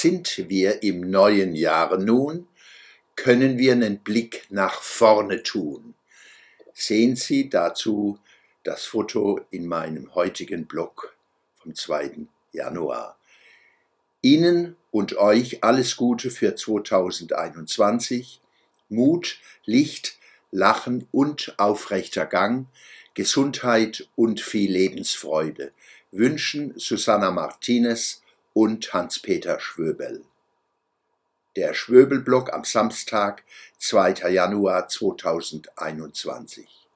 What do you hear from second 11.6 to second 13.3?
2. Januar.